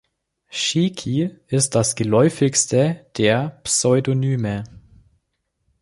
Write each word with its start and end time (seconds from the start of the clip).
Shiki 0.51 1.29
ist 1.45 1.75
das 1.75 1.93
geläufigste 1.95 3.05
der 3.17 3.61
Pseudonyme. 3.63 4.63